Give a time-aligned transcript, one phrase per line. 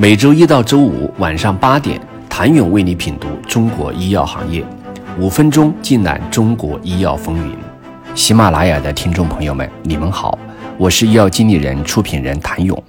[0.00, 2.00] 每周一到周五晚上八点，
[2.30, 4.64] 谭勇为你品读中国医药行业，
[5.18, 7.52] 五分钟尽览中国医药风云。
[8.14, 10.38] 喜马拉雅的听众朋友们，你们好，
[10.76, 12.80] 我是医药经理人、出品人谭勇。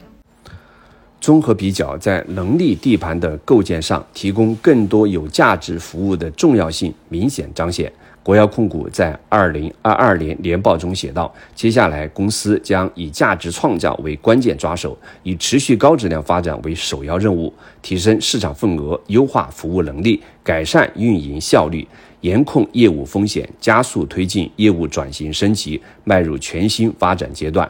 [1.20, 7.92] 综合比较在能力地盘的构建上提供更多有价值服务的重要性明显彰显。
[8.22, 21.88] 国药控股在二零二二年年报中写道：“接下来，公司将以价值创造为关键抓手，以持续高质量发展为首要任务，提升市场份额，优化服务能力，改善运营效率，
[22.22, 27.68] 严控业务风险，加速推进业务转型升级，迈入全新发展阶段。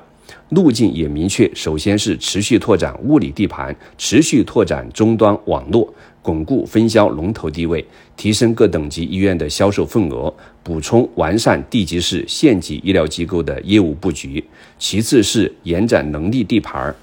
[0.50, 7.84] 路径也明确，首先是持续拓展物理地盘，持续拓展终端网络。”巩固分销龙头地位，
[8.18, 14.44] 提升各等级医院的销售份额，补充完善地级市县级医疗机构的业务布局。
[14.78, 16.94] 其次是延展能力地盘，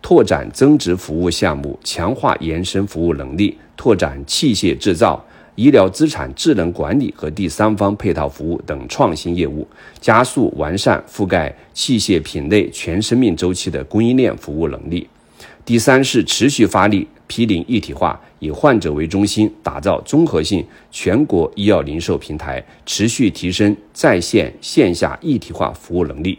[0.00, 5.22] 拓展增值服务项目，强化延伸服务能力，拓展器械制造、
[5.54, 9.66] 医疗资产智能管理和第三方配套服务等创新业务，
[10.00, 15.06] 加速完善覆盖器械品类全生命周期的供应链服务能力。
[15.64, 18.20] 第三是持续发力毗邻一体化。
[18.38, 26.36] 以患者为中心，打造综合性全国医药零售平台，持续提升在线线下一体化服务能力。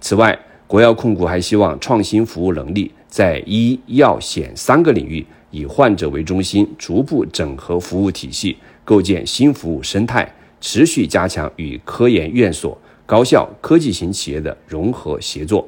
[0.00, 10.28] 此外，国药控股还希望创新服务能力，在医药险三个领域，以患者为中心，逐步整合服务体系，构建新服务生态，
[10.60, 15.64] 持续加强与科研院所、高校、科技型企业的融合协作。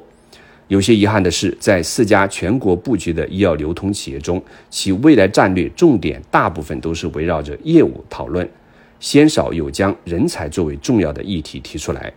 [0.69, 8.47] 有些遗憾的是，在四家全国布局的医药流通企业中，其未来战略重点大部分都是围绕着业务讨论，
[8.99, 12.13] 鲜少有将人才作为重要的议题提出来。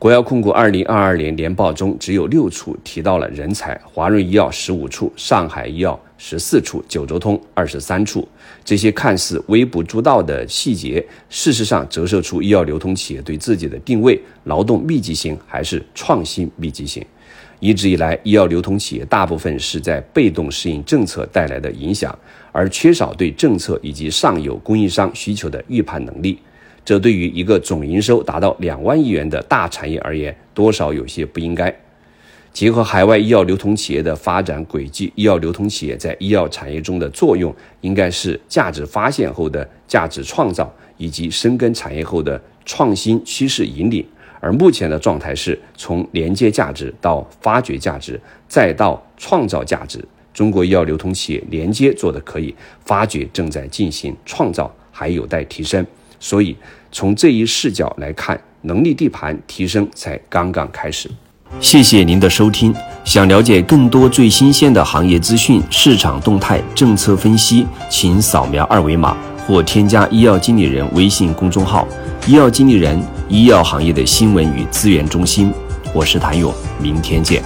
[0.00, 8.26] 国药控股二零二二年年报中只有六处提到了人才，华润医药十五处，上海医药十四处，九州通二十三处。
[8.64, 17.04] 这些看似微不足道的细节，事实上折射出医药流通企业对自己的定位：劳动密集型还是创新密集型。
[17.58, 22.18] 一直以来，医药流通企业大部分是在被动适应政策带来的影响，
[22.52, 26.38] 而缺少对政策以及上游供应商需求的预判能力。
[26.84, 31.74] 这对于一个总营收达到两万亿元的大产业而言，多少有些不应该。
[32.52, 44.04] 结合海外医药流通企业的发展轨迹，医药流通企业在医药产业中的作用，应该是价值发现后的价值创造，以及深耕产业后的创新趋势引领。
[44.40, 50.04] 而目前的状态是从连接价值到发掘价值，再到创造价值。
[50.34, 52.52] 中国医药流通企业连接做得可以，
[52.84, 55.86] 发掘正在进行，创造还有待提升。
[56.20, 56.54] 所以，
[56.92, 61.10] 从这一视角来看，能力地盘提升才刚刚开始。
[61.58, 62.72] 谢谢您的收听。
[63.04, 69.16] 想了解更多最新鲜的行业资讯、市场动态、政策分析，请扫描二维码
[69.46, 71.88] 或添加医药经理人微信公众号
[72.28, 75.52] “医药经理人”——医药行业的新闻与资源中心。
[75.92, 77.42] 我是谭勇，明天见。